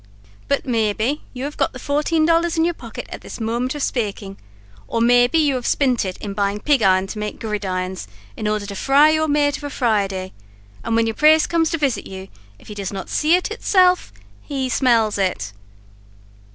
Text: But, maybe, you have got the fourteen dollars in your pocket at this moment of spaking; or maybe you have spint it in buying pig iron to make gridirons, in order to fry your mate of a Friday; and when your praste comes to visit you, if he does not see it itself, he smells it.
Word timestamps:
But, 0.47 0.65
maybe, 0.65 1.21
you 1.31 1.43
have 1.43 1.57
got 1.57 1.73
the 1.73 1.77
fourteen 1.77 2.25
dollars 2.25 2.57
in 2.57 2.65
your 2.65 2.73
pocket 2.73 3.05
at 3.11 3.21
this 3.21 3.39
moment 3.39 3.75
of 3.75 3.83
spaking; 3.83 4.37
or 4.87 4.99
maybe 4.99 5.37
you 5.37 5.53
have 5.53 5.67
spint 5.67 6.05
it 6.05 6.17
in 6.17 6.33
buying 6.33 6.59
pig 6.59 6.81
iron 6.81 7.05
to 7.05 7.19
make 7.19 7.39
gridirons, 7.39 8.07
in 8.35 8.47
order 8.47 8.65
to 8.65 8.75
fry 8.75 9.11
your 9.11 9.27
mate 9.27 9.57
of 9.57 9.63
a 9.63 9.69
Friday; 9.69 10.33
and 10.83 10.95
when 10.95 11.05
your 11.05 11.13
praste 11.13 11.49
comes 11.51 11.69
to 11.69 11.77
visit 11.77 12.07
you, 12.07 12.29
if 12.57 12.67
he 12.67 12.73
does 12.73 12.91
not 12.91 13.09
see 13.09 13.35
it 13.35 13.51
itself, 13.51 14.11
he 14.41 14.69
smells 14.69 15.19
it. 15.19 15.53